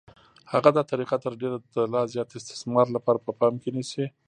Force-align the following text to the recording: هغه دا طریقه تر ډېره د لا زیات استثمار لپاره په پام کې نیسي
هغه 0.53 0.69
دا 0.77 0.83
طریقه 0.91 1.15
تر 1.23 1.31
ډېره 1.41 1.57
د 1.73 1.75
لا 1.93 2.01
زیات 2.13 2.29
استثمار 2.39 2.85
لپاره 2.95 3.19
په 3.25 3.31
پام 3.39 3.53
کې 3.61 3.69
نیسي 3.77 4.05